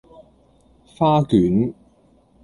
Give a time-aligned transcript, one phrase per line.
[0.95, 1.75] 花卷